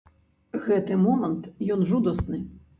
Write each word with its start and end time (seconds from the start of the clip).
Гэты 0.63 0.97
момант, 1.03 1.47
ён 1.79 1.87
жудасны. 1.93 2.45